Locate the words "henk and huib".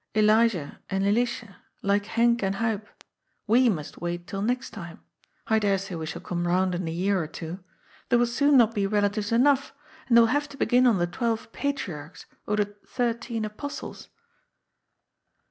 2.07-2.87